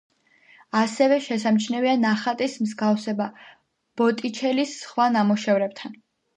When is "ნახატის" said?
2.07-2.57